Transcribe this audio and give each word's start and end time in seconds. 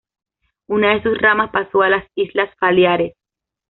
Una 0.65 0.95
de 0.95 1.03
sus 1.03 1.15
ramas 1.19 1.51
pasó 1.51 1.83
a 1.83 1.89
las 1.89 2.03
Islas 2.15 2.49
Baleares. 2.59 3.13